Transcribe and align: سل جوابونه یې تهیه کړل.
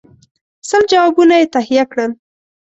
سل 0.69 0.83
جوابونه 0.91 1.35
یې 1.39 1.45
تهیه 1.55 1.83
کړل. 1.91 2.11